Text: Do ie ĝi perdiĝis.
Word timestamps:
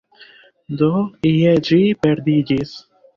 Do 0.79 0.87
ie 1.31 1.51
ĝi 1.67 1.79
perdiĝis. 2.07 2.73